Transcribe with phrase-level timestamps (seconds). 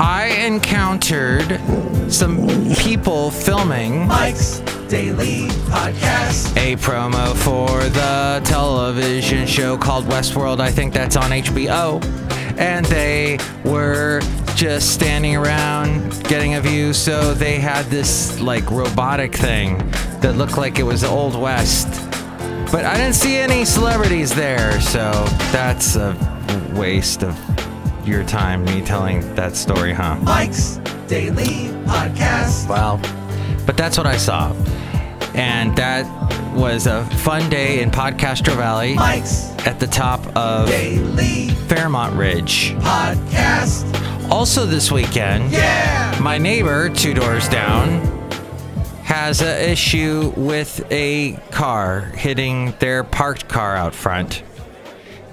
[0.00, 1.60] I encountered
[2.10, 6.56] some people filming Mike's Daily Podcast.
[6.56, 10.60] a promo for the television show called Westworld.
[10.60, 12.02] I think that's on HBO.
[12.58, 14.20] And they were
[14.54, 16.94] just standing around getting a view.
[16.94, 19.76] So they had this like robotic thing
[20.22, 21.88] that looked like it was the Old West.
[22.72, 24.80] But I didn't see any celebrities there.
[24.80, 25.10] So
[25.52, 26.14] that's a
[26.74, 27.36] waste of
[28.06, 30.16] your time, me telling that story, huh?
[30.22, 30.76] Mike's
[31.08, 32.68] Daily Podcast.
[32.68, 33.00] Well,
[33.66, 34.52] but that's what I saw.
[35.34, 36.04] And that
[36.54, 42.74] was a fun day in Podcastro Valley Mike's at the top of Daily Fairmont Ridge.
[42.78, 44.30] Podcast.
[44.30, 46.18] Also, this weekend, Yeah.
[46.20, 48.00] my neighbor two doors down
[49.16, 54.42] has an issue with a car hitting their parked car out front.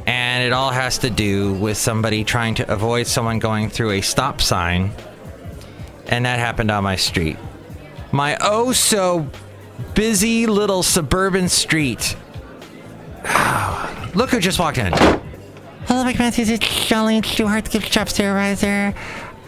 [0.08, 4.02] And it all has to do with somebody trying to avoid someone going through a
[4.02, 4.92] stop sign.
[6.08, 7.36] And that happened on my street.
[8.14, 9.28] My oh so
[9.96, 12.16] busy little suburban street.
[14.16, 14.94] Look who just walked in.
[15.88, 16.50] Hello, Mike Matthews.
[16.50, 18.96] It's Jolly Stewart, gift shop supervisor.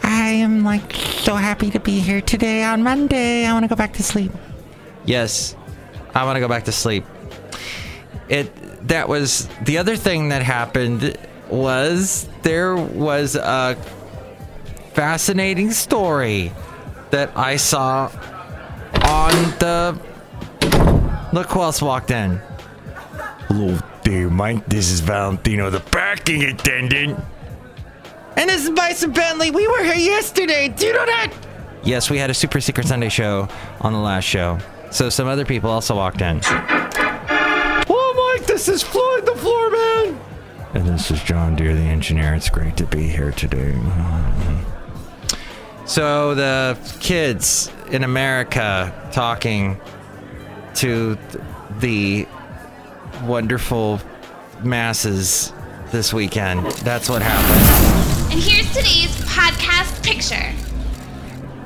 [0.06, 3.48] I am like so happy to be here today on Monday.
[3.48, 4.32] I want to go back to sleep.
[5.04, 5.56] Yes,
[6.14, 7.06] I want to go back to sleep.
[8.30, 11.18] It that was the other thing that happened
[11.50, 13.76] was there was a
[14.94, 16.54] fascinating story
[17.10, 18.12] that I saw
[19.04, 20.00] on the
[21.34, 22.40] look who else walked in.
[23.48, 24.68] Hello there, Mike.
[24.68, 27.20] This is Valentino, the parking attendant.
[28.38, 29.52] And this is Bison Bentley.
[29.52, 30.68] We were here yesterday.
[30.68, 31.32] Do you know that?
[31.84, 33.48] Yes, we had a Super Secret Sunday show
[33.80, 34.58] on the last show.
[34.92, 36.42] So some other people also walked in.
[36.48, 40.20] Oh, Mike, this is Floyd the Floorman.
[40.74, 42.34] And this is John Deere, the engineer.
[42.34, 43.74] It's great to be here today.
[45.86, 49.80] So the kids in America talking
[50.76, 51.18] to
[51.80, 52.28] the
[53.24, 54.02] wonderful
[54.64, 55.54] masses
[55.92, 56.66] this weekend.
[56.82, 57.75] That's what happened.
[58.36, 60.54] And here's today's podcast picture.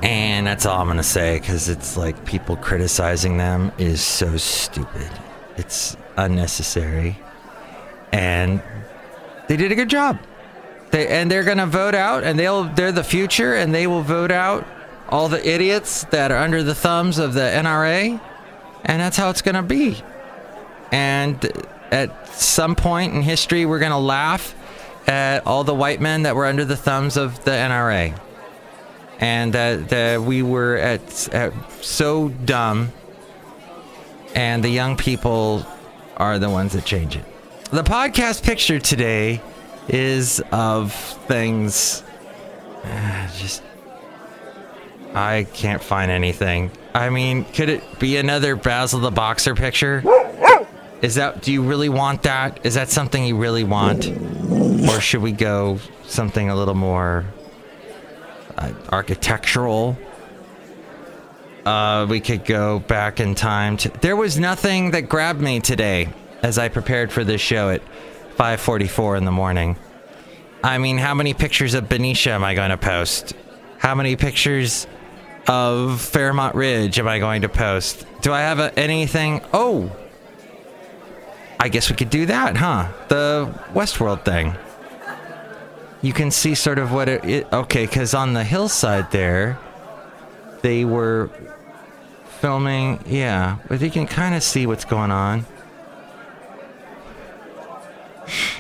[0.04, 4.38] And that's all I'm going to say because it's like people criticizing them is so
[4.38, 5.10] stupid.
[5.58, 7.18] It's unnecessary.
[8.12, 8.62] And
[9.48, 10.20] they did a good job.
[10.92, 14.04] They, and they're going to vote out and they'll they're the future and they will
[14.04, 14.68] vote out
[15.10, 18.22] all the idiots that are under the thumbs of the NRA.
[18.86, 20.04] And that's how it's going to be.
[20.92, 21.44] And
[21.90, 24.54] at some point in history we're going to laugh
[25.10, 28.18] at all the white men that were under the thumbs of the NRA
[29.20, 31.52] and that, that we were at, at
[31.84, 32.94] so dumb
[34.36, 35.66] and the young people
[36.16, 37.26] are the ones that change it.
[37.72, 39.42] The podcast picture today
[39.88, 42.04] is of things
[42.84, 43.64] uh, just
[45.16, 46.70] i can't find anything.
[46.94, 50.04] I mean could it be another basil the boxer picture?
[51.02, 52.64] Is that do you really want that?
[52.64, 54.04] Is that something you really want
[54.88, 57.26] or should we go something a little more
[58.60, 59.98] uh, architectural.
[61.66, 63.90] Uh, we could go back in time to.
[63.90, 66.10] There was nothing that grabbed me today
[66.42, 67.82] as I prepared for this show at
[68.38, 69.78] 5:44 in the morning.
[70.64, 73.34] I mean, how many pictures of Benicia am I going to post?
[73.78, 74.88] How many pictures
[75.48, 78.06] of Fairmont Ridge am I going to post?
[78.22, 79.42] Do I have a, anything?
[79.54, 79.90] Oh,
[81.60, 82.88] I guess we could do that, huh?
[83.08, 84.56] The Westworld thing
[86.02, 89.58] you can see sort of what it, it okay because on the hillside there
[90.62, 91.30] they were
[92.40, 95.46] filming yeah but you can kind of see what's going on.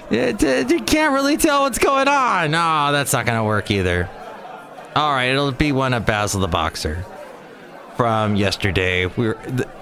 [0.09, 2.51] It, it- you can't really tell what's going on.
[2.51, 4.09] No that's not gonna work either.
[4.95, 7.06] All right it'll be one of basil the boxer
[7.95, 9.06] from yesterday.
[9.06, 9.38] We were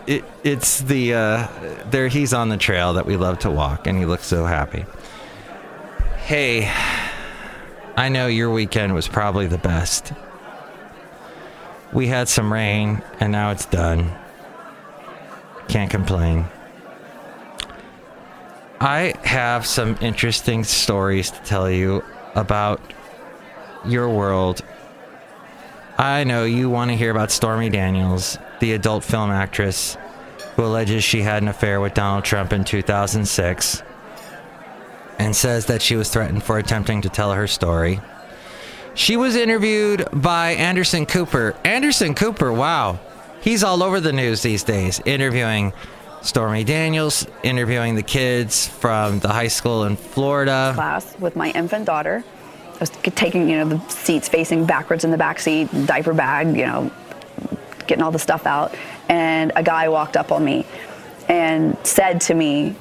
[0.05, 1.47] it, it's the uh
[1.89, 4.85] there he's on the trail that we love to walk and he looks so happy.
[6.25, 6.69] Hey
[7.97, 10.13] I know your weekend was probably the best.
[11.91, 14.11] We had some rain and now it's done.
[15.67, 16.45] Can't complain.
[18.79, 22.03] I have some interesting stories to tell you
[22.35, 22.79] about
[23.83, 24.61] your world.
[25.97, 29.97] I know you want to hear about Stormy Daniels, the adult film actress
[30.55, 33.81] who alleges she had an affair with Donald Trump in 2006
[35.19, 37.99] and says that she was threatened for attempting to tell her story.
[38.93, 41.55] She was interviewed by Anderson Cooper.
[41.63, 42.99] Anderson Cooper, wow.
[43.41, 45.71] He's all over the news these days, interviewing
[46.21, 50.71] Stormy Daniels, interviewing the kids from the high school in Florida.
[50.73, 52.23] class with my infant daughter.
[52.73, 56.55] I was taking, you know, the seats facing backwards in the back seat, diaper bag,
[56.55, 56.91] you know,
[57.87, 58.75] getting all the stuff out.
[59.09, 60.65] And a guy walked up on me
[61.29, 62.75] and said to me,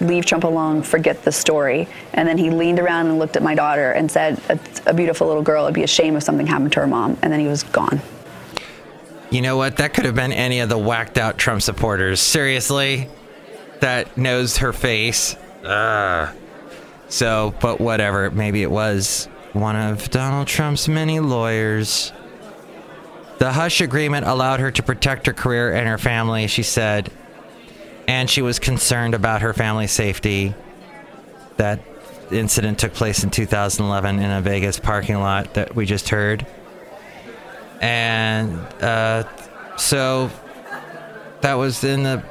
[0.00, 1.88] Leave Trump alone, forget the story.
[2.12, 5.26] And then he leaned around and looked at my daughter and said, A, a beautiful
[5.26, 7.16] little girl, it'd be a shame if something happened to her mom.
[7.22, 8.00] And then he was gone.
[9.30, 9.78] You know what?
[9.78, 12.20] That could have been any of the whacked out Trump supporters.
[12.20, 13.08] Seriously?
[13.80, 15.36] That knows her face.
[15.64, 16.34] Ugh.
[17.08, 18.30] So, but whatever.
[18.30, 22.12] Maybe it was one of Donald Trump's many lawyers.
[23.38, 27.10] The hush agreement allowed her to protect her career and her family, she said.
[28.06, 30.54] And she was concerned about her family's safety.
[31.56, 31.80] That
[32.30, 36.46] incident took place in 2011 in a Vegas parking lot that we just heard.
[37.80, 39.24] And uh,
[39.76, 40.30] so
[41.40, 42.22] that was in the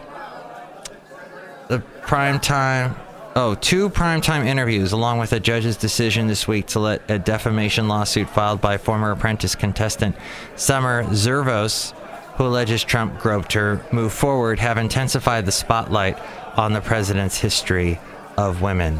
[1.67, 2.95] the prime time.
[3.35, 7.87] Oh, two primetime interviews, along with a judge's decision this week to let a defamation
[7.87, 10.15] lawsuit filed by former apprentice contestant
[10.55, 11.93] Summer Zervos,
[12.35, 16.17] who alleges Trump groped her, move forward, have intensified the spotlight
[16.57, 17.99] on the president's history
[18.37, 18.99] of women.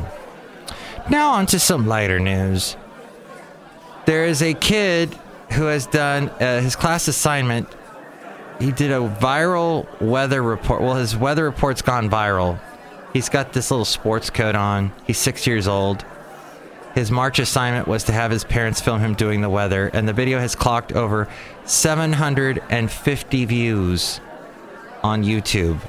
[1.10, 2.78] Now, on to some lighter news.
[4.06, 5.18] There is a kid
[5.52, 7.68] who has done uh, his class assignment.
[8.60, 10.82] He did a viral weather report.
[10.82, 12.60] Well, his weather report's gone viral.
[13.14, 14.92] He's got this little sports coat on.
[15.06, 16.06] He's six years old.
[16.94, 20.14] His March assignment was to have his parents film him doing the weather, and the
[20.14, 21.28] video has clocked over
[21.66, 24.22] 750 views
[25.02, 25.80] on YouTube.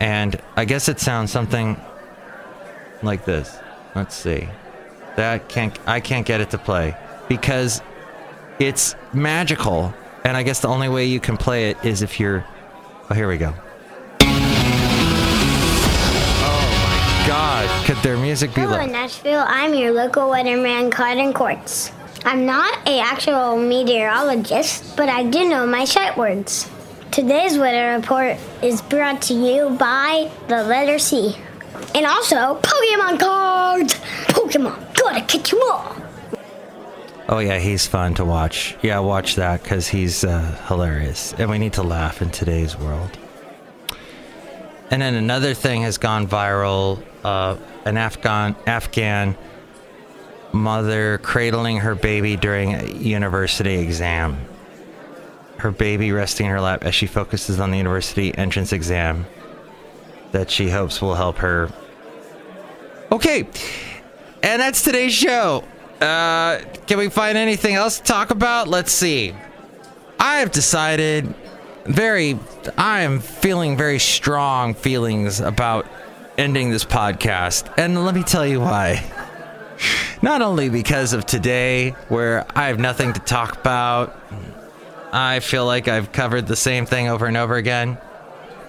[0.00, 1.80] And I guess it sounds something
[3.02, 3.56] like this.
[3.94, 4.48] Let's see.
[5.16, 6.96] That can't I can't get it to play
[7.28, 7.82] because
[8.58, 9.94] it's magical,
[10.24, 12.44] and I guess the only way you can play it is if you're.
[13.10, 13.54] Oh, here we go.
[17.30, 17.86] God!
[17.86, 18.90] Could their music be Hello, like?
[18.90, 19.44] Nashville.
[19.46, 21.92] I'm your local weatherman, Carden Quartz.
[22.24, 26.68] I'm not a actual meteorologist, but I do know my sight words.
[27.12, 31.36] Today's weather report is brought to you by the letter C.
[31.94, 33.94] And also, Pokemon cards!
[34.26, 35.96] Pokemon, gotta catch 'em all!
[37.28, 38.76] Oh yeah, he's fun to watch.
[38.82, 43.16] Yeah, watch that because he's uh, hilarious, and we need to laugh in today's world.
[44.90, 49.36] And then another thing has gone viral: uh, an Afghan Afghan
[50.52, 54.38] mother cradling her baby during a university exam.
[55.58, 59.26] Her baby resting in her lap as she focuses on the university entrance exam
[60.32, 61.70] that she hopes will help her.
[63.12, 63.46] Okay,
[64.42, 65.64] and that's today's show.
[66.00, 68.68] Uh, can we find anything else to talk about?
[68.68, 69.34] Let's see.
[70.18, 71.34] I have decided
[71.84, 72.38] very
[72.76, 75.86] I am feeling very strong feelings about
[76.40, 77.70] ending this podcast.
[77.76, 79.04] And let me tell you why.
[80.22, 84.18] Not only because of today where I have nothing to talk about.
[85.12, 87.98] I feel like I've covered the same thing over and over again.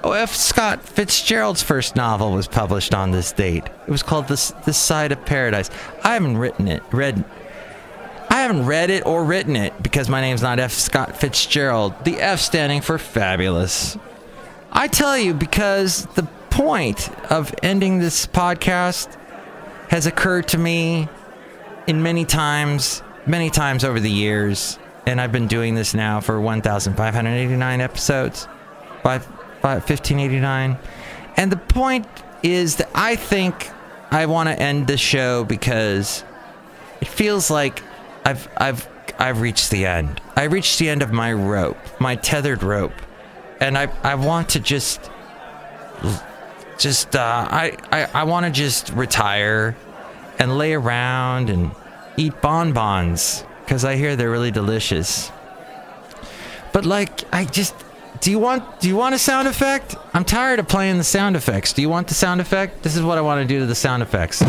[0.04, 0.36] Oh, F.
[0.36, 3.64] Scott Fitzgerald's first novel was published on this date.
[3.88, 5.70] It was called This This Side of Paradise.
[6.04, 7.24] I haven't written it, read.
[8.30, 10.74] I haven't read it or written it because my name's not F.
[10.74, 12.04] Scott Fitzgerald.
[12.04, 13.98] The F standing for fabulous.
[14.74, 16.28] I tell you because the
[16.62, 19.18] point of ending this podcast
[19.90, 21.10] has occurred to me
[21.88, 24.78] in many times, many times over the years,
[25.08, 28.48] and I've been doing this now for 1,589 episodes.
[29.02, 29.26] Five,
[29.60, 30.78] five, 1589.
[31.36, 32.06] And the point
[32.44, 33.72] is that I think
[34.12, 36.24] I want to end the show because
[37.02, 37.82] it feels like
[38.24, 38.88] I've I've
[39.18, 40.22] I've reached the end.
[40.36, 42.94] I reached the end of my rope, my tethered rope,
[43.60, 45.10] and I I want to just
[46.82, 49.76] just uh, I I, I want to just retire
[50.40, 51.72] and lay around and
[52.18, 55.32] eat bonbons because I hear they're really delicious.
[56.74, 57.76] But like I just
[58.20, 59.96] do you want do you want a sound effect?
[60.14, 61.74] I'm tired of playing the sound effects.
[61.74, 62.84] Do you want the sound effect?
[62.84, 64.40] This is what I want to do to the sound effects.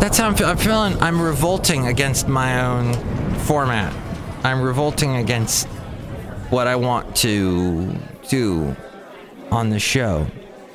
[0.00, 1.02] That's how I'm, I'm feeling.
[1.02, 2.94] I'm revolting against my own
[3.40, 3.92] format.
[4.44, 5.66] I'm revolting against
[6.50, 7.94] what I want to
[8.28, 8.76] do
[9.50, 10.26] on the show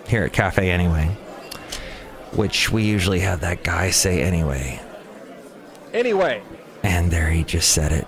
[0.07, 1.05] here at Cafe Anyway.
[2.33, 4.81] which we usually have that guy say anyway.
[5.93, 6.41] Anyway,
[6.81, 8.07] And there he just said it.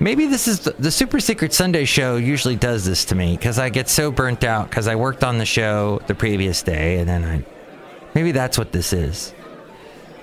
[0.00, 3.60] Maybe this is the, the Super Secret Sunday show usually does this to me because
[3.60, 7.08] I get so burnt out because I worked on the show the previous day and
[7.08, 7.44] then I.
[8.14, 9.32] Maybe that's what this is.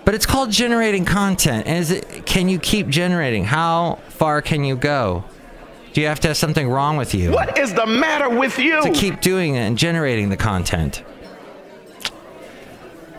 [0.04, 1.66] But it's called generating content.
[1.66, 2.26] And is it?
[2.26, 3.46] Can you keep generating?
[3.46, 5.24] How far can you go?
[5.94, 7.32] Do you have to have something wrong with you?
[7.32, 8.82] What is the matter with you?
[8.84, 11.04] to keep doing it and generating the content.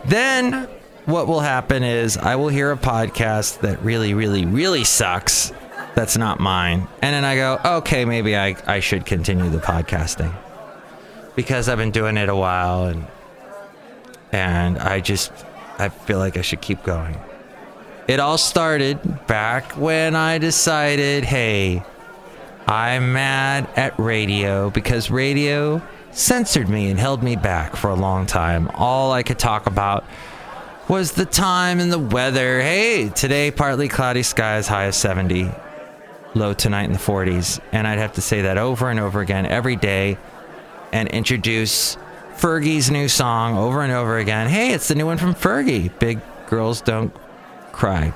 [0.05, 0.67] Then
[1.05, 5.51] what will happen is I will hear a podcast that really, really, really sucks.
[5.95, 6.87] That's not mine.
[7.01, 10.33] And then I go, okay, maybe I, I should continue the podcasting.
[11.35, 13.07] Because I've been doing it a while and
[14.33, 15.31] and I just
[15.77, 17.17] I feel like I should keep going.
[18.07, 21.83] It all started back when I decided, hey,
[22.71, 28.25] I'm mad at radio because radio censored me and held me back for a long
[28.25, 28.71] time.
[28.75, 30.05] All I could talk about
[30.87, 32.61] was the time and the weather.
[32.61, 35.51] Hey, today partly cloudy skies, high of 70,
[36.33, 37.59] low tonight in the 40s.
[37.73, 40.17] And I'd have to say that over and over again every day
[40.93, 41.97] and introduce
[42.37, 44.47] Fergie's new song over and over again.
[44.47, 45.91] Hey, it's the new one from Fergie.
[45.99, 47.13] Big girls don't
[47.73, 48.13] cry.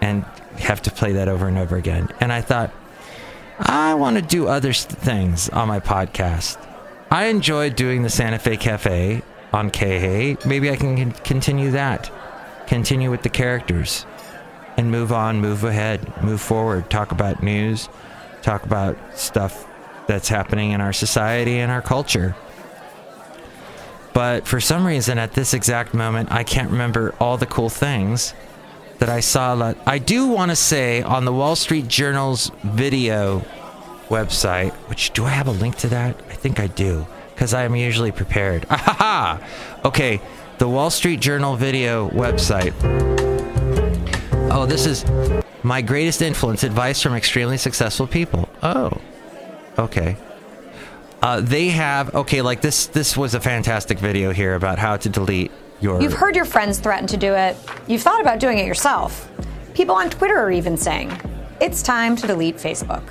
[0.00, 0.24] And
[0.56, 2.08] have to play that over and over again.
[2.20, 2.72] And I thought,
[3.62, 6.56] I want to do other things on my podcast.
[7.10, 10.46] I enjoyed doing the Santa Fe Cafe on KHA.
[10.48, 12.10] Maybe I can continue that.
[12.66, 14.06] Continue with the characters
[14.76, 17.90] and move on, move ahead, move forward, talk about news,
[18.40, 19.66] talk about stuff
[20.06, 22.34] that's happening in our society and our culture.
[24.14, 28.32] But for some reason, at this exact moment, I can't remember all the cool things
[29.00, 29.54] that I saw.
[29.54, 29.76] Lot.
[29.86, 33.42] I do want to say on the Wall Street Journal's video
[34.08, 36.16] website, which do I have a link to that?
[36.28, 38.62] I think I do, because I am usually prepared.
[38.68, 39.42] Ahaha!
[39.84, 40.20] Okay,
[40.58, 42.74] the Wall Street Journal video website.
[44.52, 45.04] Oh, this is
[45.62, 48.48] my greatest influence advice from extremely successful people.
[48.62, 48.92] Oh,
[49.78, 50.16] okay.
[51.22, 52.86] Uh, they have okay, like this.
[52.86, 56.00] This was a fantastic video here about how to delete your.
[56.02, 57.56] You've heard your friends threaten to do it.
[57.86, 59.30] You've thought about doing it yourself.
[59.74, 61.12] People on Twitter are even saying,
[61.60, 63.02] it's time to delete Facebook.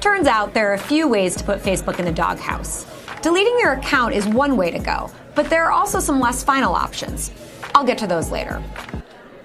[0.00, 2.86] Turns out there are a few ways to put Facebook in the doghouse.
[3.22, 6.74] Deleting your account is one way to go, but there are also some less final
[6.74, 7.32] options.
[7.74, 8.62] I'll get to those later.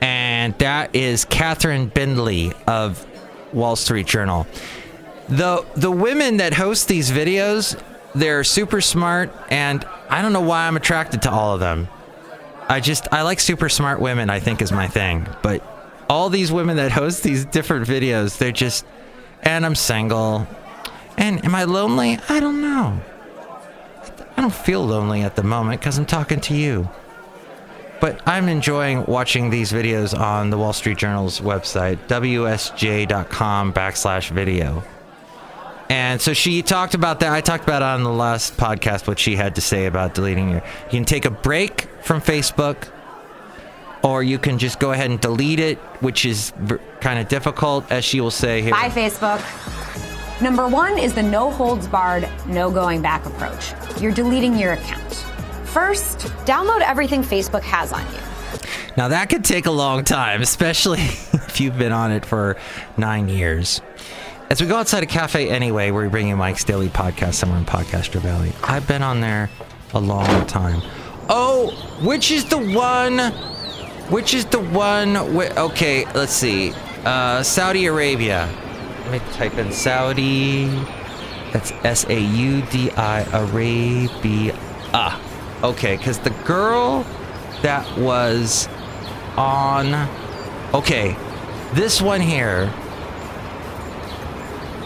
[0.01, 3.05] and that is Katherine Bindley of
[3.53, 4.47] Wall Street Journal.
[5.29, 7.79] The the women that host these videos,
[8.15, 11.87] they're super smart, and I don't know why I'm attracted to all of them.
[12.71, 14.29] I just I like super smart women.
[14.29, 15.27] I think is my thing.
[15.43, 15.61] But
[16.09, 18.85] all these women that host these different videos, they're just.
[19.43, 20.47] And I'm single.
[21.17, 22.17] And am I lonely?
[22.29, 23.01] I don't know.
[24.37, 26.89] I don't feel lonely at the moment because I'm talking to you.
[27.99, 34.83] But I'm enjoying watching these videos on the Wall Street Journal's website, wsj.com backslash video.
[35.89, 37.33] And so she talked about that.
[37.33, 40.63] I talked about on the last podcast what she had to say about deleting your.
[40.85, 42.89] You can take a break from Facebook,
[44.03, 46.53] or you can just go ahead and delete it, which is
[46.99, 48.71] kind of difficult, as she will say here.
[48.71, 49.41] Bye, Facebook.
[50.41, 53.73] Number one is the no holds barred, no going back approach.
[54.01, 55.13] You're deleting your account.
[55.65, 58.19] First, download everything Facebook has on you.
[58.97, 62.57] Now that could take a long time, especially if you've been on it for
[62.97, 63.81] nine years.
[64.49, 68.19] As we go outside a cafe anyway, we're bringing Mike's Daily Podcast somewhere in Podcastro
[68.19, 68.51] Valley.
[68.63, 69.49] I've been on there
[69.93, 70.81] a long time.
[71.33, 71.71] Oh,
[72.01, 73.31] which is the one?
[74.11, 75.15] Which is the one?
[75.15, 76.73] Okay, let's see.
[77.05, 78.49] Uh, Saudi Arabia.
[79.05, 80.65] Let me type in Saudi.
[81.53, 84.59] That's S A U D I Arabia.
[85.63, 87.05] Okay, because the girl
[87.61, 88.67] that was
[89.37, 90.09] on.
[90.73, 91.15] Okay,
[91.73, 92.73] this one here.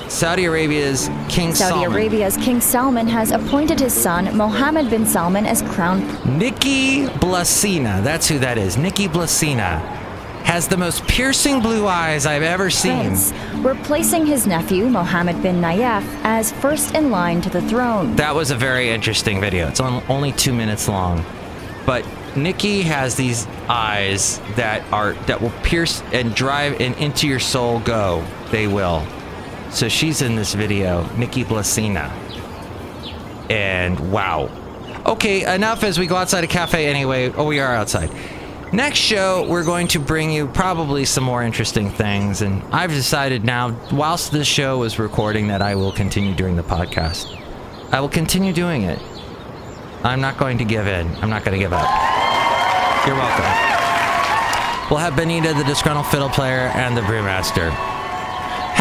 [0.08, 1.92] Saudi Arabia's King Saudi Salman.
[1.92, 6.00] Arabia's King Salman has appointed his son, Mohammed bin Salman, as crown
[6.38, 8.78] Nikki Blasina, that's who that is.
[8.78, 9.80] Nikki Blasina
[10.46, 13.08] has the most piercing blue eyes I've ever seen.
[13.08, 18.16] prince, replacing his nephew, Mohammed bin Nayef, as first in line to the throne.
[18.16, 19.68] That was a very interesting video.
[19.68, 21.26] It's on, only two minutes long,
[21.86, 27.40] but Nikki has these eyes that are that will pierce and drive and into your
[27.40, 27.80] soul.
[27.80, 29.06] Go, they will.
[29.72, 32.10] So she's in this video, Nikki Blasina,
[33.50, 34.50] and wow.
[35.06, 37.32] Okay, enough as we go outside a cafe anyway.
[37.32, 38.10] Oh, we are outside.
[38.74, 42.42] Next show, we're going to bring you probably some more interesting things.
[42.42, 46.64] And I've decided now, whilst this show is recording, that I will continue doing the
[46.64, 47.40] podcast.
[47.92, 49.00] I will continue doing it.
[50.04, 51.08] I'm not going to give in.
[51.18, 51.88] I'm not going to give up.
[53.06, 53.46] You're welcome.
[54.90, 57.95] We'll have Benita, the disgruntled fiddle player, and the brewmaster.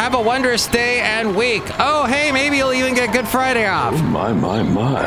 [0.05, 1.63] Have a wondrous day and week.
[1.79, 3.95] Oh, hey, maybe you'll even get Good Friday off.
[3.95, 5.01] Oh, my, my, my.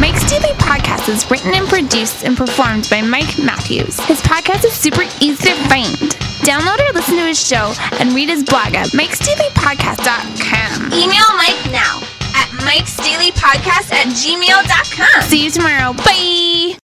[0.00, 4.00] Mike's Daily Podcast is written and produced and performed by Mike Matthews.
[4.00, 5.94] His podcast is super easy to find.
[6.42, 10.92] Download or listen to his show and read his blog at mikesdailypodcast.com.
[10.92, 12.02] Email Mike now
[12.34, 15.22] at mikesdailypodcast at gmail.com.
[15.30, 15.92] See you tomorrow.
[15.92, 16.76] Bye.